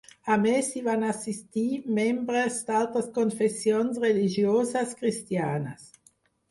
A 0.35 0.35
més, 0.43 0.69
hi 0.77 0.81
van 0.87 1.03
assistir 1.09 1.65
membres 1.99 2.57
d'altres 2.71 3.13
confessions 3.21 4.03
religioses 4.09 5.01
cristianes. 5.05 5.89